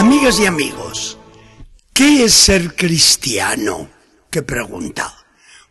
[0.00, 1.18] Amigas y amigos,
[1.92, 3.90] ¿qué es ser cristiano?
[4.30, 5.14] ¿Qué pregunta?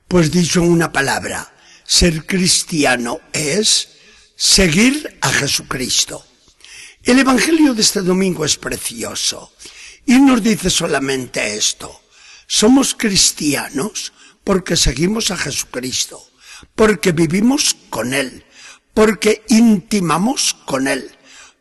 [0.07, 1.51] Pues dicho en una palabra,
[1.83, 3.89] ser cristiano es
[4.35, 6.23] seguir a Jesucristo.
[7.01, 9.51] El Evangelio de este domingo es precioso
[10.05, 11.99] y nos dice solamente esto.
[12.45, 16.23] Somos cristianos porque seguimos a Jesucristo,
[16.75, 18.45] porque vivimos con Él,
[18.93, 21.17] porque intimamos con Él,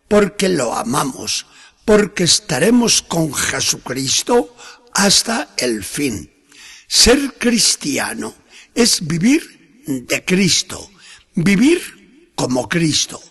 [0.06, 1.46] porque lo amamos,
[1.88, 4.54] porque estaremos con Jesucristo
[4.92, 6.30] hasta el fin.
[6.86, 8.34] Ser cristiano
[8.74, 10.90] es vivir de Cristo,
[11.34, 13.22] vivir como Cristo,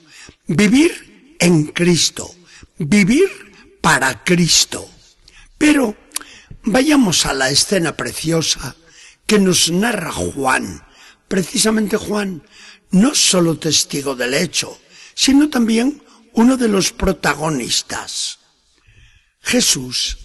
[0.48, 2.34] vivir en Cristo,
[2.80, 3.30] vivir
[3.80, 4.90] para Cristo.
[5.60, 5.96] Pero
[6.64, 8.76] vayamos a la escena preciosa
[9.28, 10.84] que nos narra Juan.
[11.28, 12.42] Precisamente Juan,
[12.90, 14.82] no solo testigo del hecho,
[15.14, 16.02] sino también
[16.34, 18.37] uno de los protagonistas.
[19.48, 20.18] Jesús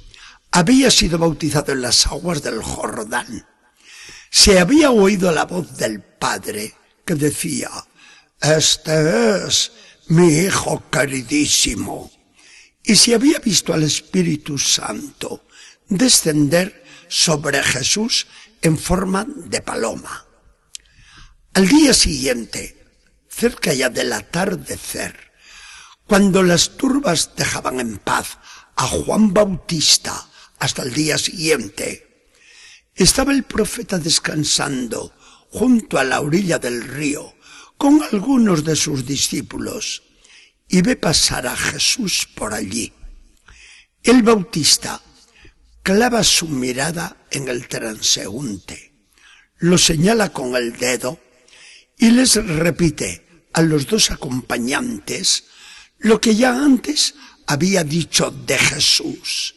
[0.51, 3.47] había sido bautizado en las aguas del Jordán.
[4.31, 7.71] Se había oído la voz del Padre que decía,
[8.41, 9.71] Este es
[10.09, 12.11] mi Hijo queridísimo.
[12.83, 15.47] Y se había visto al Espíritu Santo
[15.89, 18.27] descender sobre Jesús
[18.61, 20.27] en forma de paloma.
[21.55, 22.77] Al día siguiente,
[23.29, 25.33] cerca ya del atardecer,
[26.09, 28.39] cuando las turbas dejaban en paz
[28.83, 32.27] a Juan Bautista hasta el día siguiente,
[32.97, 35.15] estaba el profeta descansando
[35.51, 37.33] junto a la orilla del río
[37.79, 40.03] con algunos de sus discípulos
[40.69, 42.93] y ve pasar a Jesús por allí.
[44.03, 45.01] El Bautista
[45.85, 48.95] clava su mirada en el transeúnte,
[49.59, 51.21] lo señala con el dedo
[51.99, 55.45] y les repite a los dos acompañantes
[56.03, 57.15] lo que ya antes
[57.47, 59.55] había dicho de Jesús.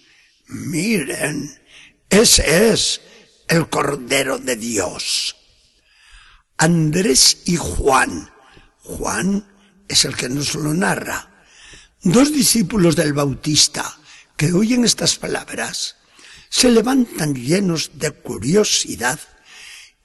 [0.47, 1.59] Miren,
[2.09, 3.01] ese es
[3.47, 5.35] el Cordero de Dios.
[6.57, 8.31] Andrés y Juan.
[8.79, 9.45] Juan
[9.87, 11.45] es el que nos lo narra.
[12.01, 13.97] Dos discípulos del Bautista
[14.37, 15.95] que oyen estas palabras
[16.49, 19.19] se levantan llenos de curiosidad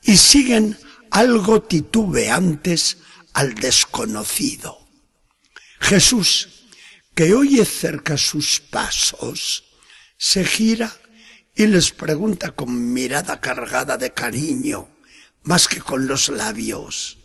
[0.02, 0.78] y siguen
[1.10, 2.98] algo titubeantes
[3.32, 4.78] al desconocido.
[5.78, 6.59] Jesús
[7.14, 9.64] que oye cerca sus pasos,
[10.16, 10.94] se gira
[11.54, 14.88] y les pregunta con mirada cargada de cariño,
[15.42, 17.18] más que con los labios,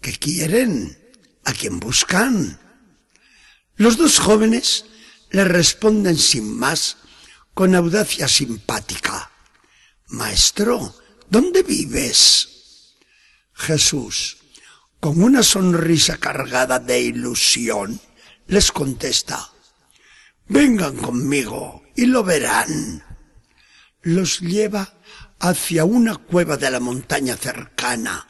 [0.00, 0.98] ¿qué quieren?
[1.44, 2.60] ¿A quién buscan?
[3.76, 4.84] Los dos jóvenes
[5.30, 6.96] le responden sin más,
[7.54, 9.30] con audacia simpática,
[10.08, 10.94] Maestro,
[11.30, 12.96] ¿dónde vives?
[13.54, 14.36] Jesús,
[15.00, 18.00] con una sonrisa cargada de ilusión,
[18.46, 19.50] les contesta,
[20.48, 23.02] vengan conmigo y lo verán.
[24.02, 24.94] Los lleva
[25.40, 28.28] hacia una cueva de la montaña cercana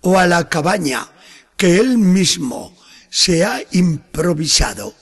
[0.00, 1.08] o a la cabaña
[1.56, 2.76] que él mismo
[3.08, 4.94] se ha improvisado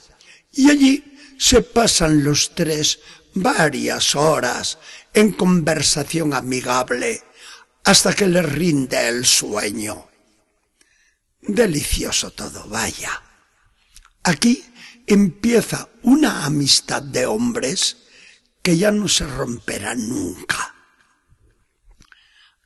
[0.51, 2.99] y allí se pasan los tres
[3.33, 4.77] varias horas
[5.13, 7.23] en conversación amigable
[7.83, 10.07] hasta que les rinde el sueño.
[11.41, 13.30] Delicioso todo, vaya.
[14.23, 14.63] Aquí
[15.07, 17.97] empieza una amistad de hombres
[18.61, 20.75] que ya no se romperá nunca.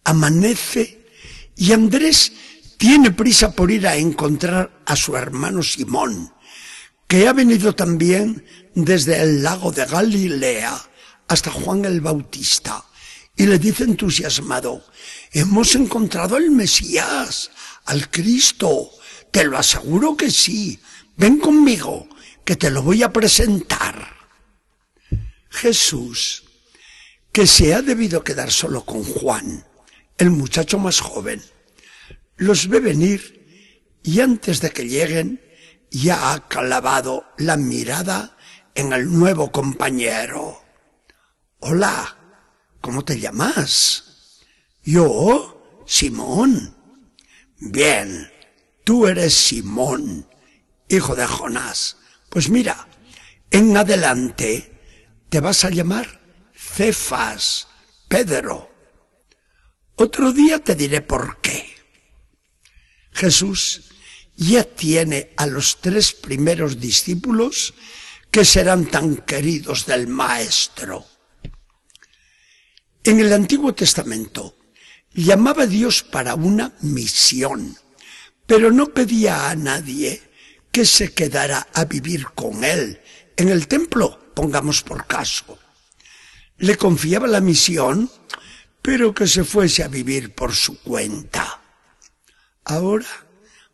[0.03, 1.05] Amanece
[1.55, 2.33] y Andrés
[2.77, 6.33] tiene prisa por ir a encontrar a su hermano Simón,
[7.07, 10.77] que ha venido también desde el lago de Galilea
[11.27, 12.83] hasta Juan el Bautista,
[13.35, 14.85] y le dice entusiasmado,
[15.31, 17.51] hemos encontrado al Mesías,
[17.85, 18.91] al Cristo,
[19.31, 20.79] te lo aseguro que sí,
[21.17, 22.07] ven conmigo,
[22.43, 24.15] que te lo voy a presentar.
[25.49, 26.43] Jesús,
[27.31, 29.65] que se ha debido quedar solo con Juan,
[30.17, 31.41] el muchacho más joven,
[32.37, 35.41] los ve venir y antes de que lleguen
[35.89, 38.37] ya ha clavado la mirada
[38.73, 40.61] en el nuevo compañero.
[41.59, 42.17] Hola,
[42.81, 44.41] ¿cómo te llamas?
[44.83, 46.75] Yo, Simón.
[47.57, 48.29] Bien,
[48.83, 50.27] tú eres Simón,
[50.89, 51.97] hijo de Jonás.
[52.29, 52.87] Pues mira,
[53.51, 54.79] en adelante
[55.29, 56.21] te vas a llamar
[56.53, 57.67] Cefas,
[58.07, 58.71] Pedro.
[59.95, 61.75] Otro día te diré por qué.
[63.11, 63.91] Jesús
[64.35, 67.73] ya tiene a los tres primeros discípulos
[68.29, 71.05] que serán tan queridos del Maestro.
[73.03, 74.57] En el Antiguo Testamento
[75.13, 77.77] llamaba a Dios para una misión,
[78.45, 80.21] pero no pedía a nadie
[80.75, 82.99] que se quedara a vivir con él
[83.37, 85.57] en el templo pongamos por caso.
[86.57, 88.11] Le confiaba la misión,
[88.81, 91.61] pero que se fuese a vivir por su cuenta.
[92.65, 93.07] Ahora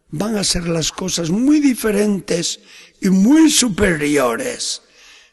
[0.09, 2.59] van a ser las cosas muy diferentes
[3.01, 4.83] y muy superiores.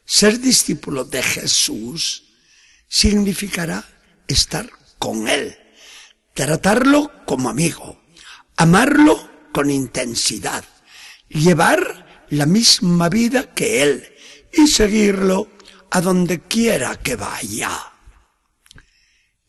[0.06, 2.32] Ser discípulo de Jesús
[2.88, 3.84] significará
[4.26, 5.54] estar con Él,
[6.32, 8.00] tratarlo como amigo,
[8.56, 10.64] amarlo con intensidad,
[11.28, 14.04] llevar la misma vida que Él
[14.52, 15.48] y seguirlo
[15.90, 17.70] a donde quiera que vaya.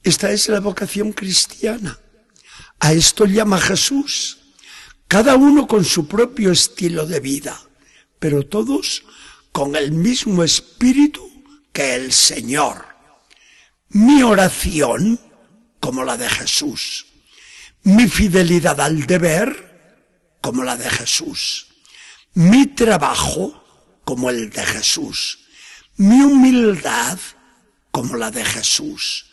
[0.03, 1.99] Esta es la vocación cristiana.
[2.79, 4.37] A esto llama Jesús.
[5.07, 7.59] Cada uno con su propio estilo de vida,
[8.19, 9.03] pero todos
[9.51, 11.27] con el mismo espíritu
[11.73, 12.85] que el Señor.
[13.89, 15.19] Mi oración,
[15.79, 17.07] como la de Jesús.
[17.83, 21.68] Mi fidelidad al deber, como la de Jesús.
[22.33, 23.63] Mi trabajo,
[24.03, 25.39] como el de Jesús.
[25.97, 27.19] Mi humildad,
[27.91, 29.25] como la de Jesús.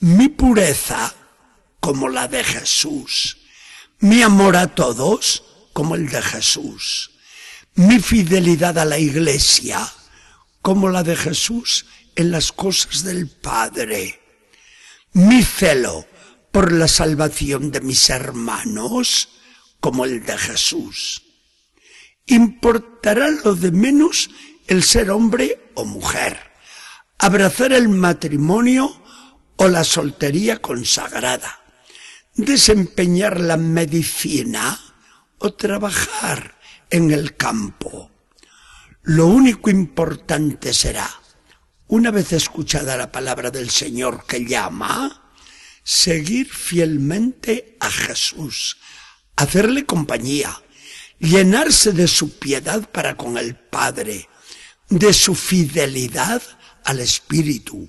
[0.00, 1.14] Mi pureza,
[1.80, 3.38] como la de Jesús.
[4.00, 7.10] Mi amor a todos, como el de Jesús.
[7.74, 9.90] Mi fidelidad a la iglesia,
[10.60, 14.20] como la de Jesús en las cosas del Padre.
[15.14, 16.06] Mi celo
[16.50, 19.28] por la salvación de mis hermanos,
[19.80, 21.22] como el de Jesús.
[22.26, 24.30] Importará lo de menos
[24.66, 26.38] el ser hombre o mujer,
[27.18, 29.02] abrazar el matrimonio
[29.56, 31.60] o la soltería consagrada,
[32.34, 34.78] desempeñar la medicina
[35.38, 36.58] o trabajar
[36.90, 38.10] en el campo.
[39.02, 41.10] Lo único importante será
[41.88, 45.30] una vez escuchada la palabra del Señor que llama,
[45.82, 48.78] seguir fielmente a Jesús,
[49.36, 50.62] hacerle compañía,
[51.22, 54.28] llenarse de su piedad para con el Padre,
[54.88, 56.42] de su fidelidad
[56.84, 57.88] al Espíritu,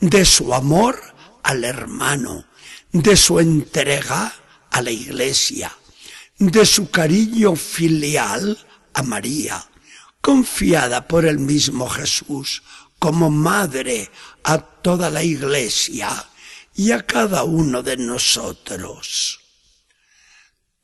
[0.00, 1.00] de su amor
[1.44, 2.44] al hermano,
[2.90, 4.34] de su entrega
[4.70, 5.72] a la Iglesia,
[6.38, 8.58] de su cariño filial
[8.94, 9.64] a María,
[10.20, 12.62] confiada por el mismo Jesús
[12.98, 14.10] como madre
[14.44, 16.28] a toda la iglesia
[16.74, 19.40] y a cada uno de nosotros.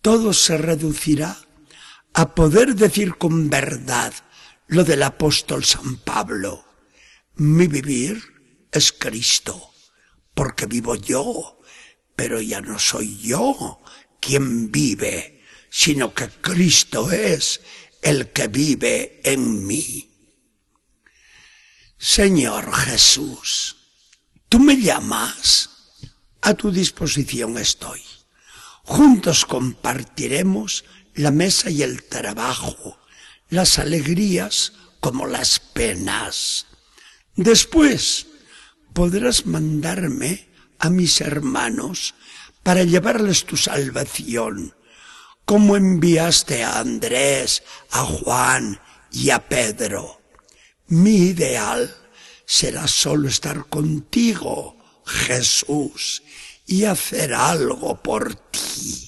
[0.02, 1.36] Todo se reducirá
[2.14, 4.12] a poder decir con verdad
[4.66, 6.64] lo del apóstol San Pablo.
[7.34, 8.22] Mi vivir
[8.72, 9.72] es Cristo,
[10.34, 11.60] porque vivo yo,
[12.16, 13.80] pero ya no soy yo
[14.20, 17.60] quien vive, sino que Cristo es
[18.02, 20.10] el que vive en mí.
[21.98, 23.76] Señor Jesús,
[24.48, 25.70] tú me llamas,
[26.40, 28.00] a tu disposición estoy.
[28.84, 30.84] Juntos compartiremos
[31.18, 32.98] la mesa y el trabajo,
[33.50, 36.66] las alegrías como las penas.
[37.36, 38.26] Después
[38.92, 40.48] podrás mandarme
[40.78, 42.14] a mis hermanos
[42.62, 44.74] para llevarles tu salvación,
[45.44, 48.80] como enviaste a Andrés, a Juan
[49.12, 50.18] y a Pedro
[50.88, 51.94] mi ideal
[52.46, 56.22] será solo estar contigo, Jesús,
[56.66, 59.07] y hacer algo por ti.